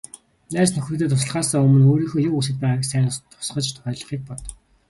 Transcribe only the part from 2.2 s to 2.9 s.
юу хүсээд байгааг